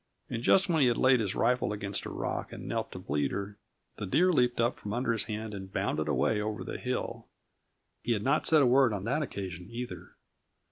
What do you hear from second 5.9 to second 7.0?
away over the